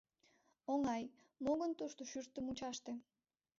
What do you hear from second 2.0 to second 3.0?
шӱртӧ мучаште?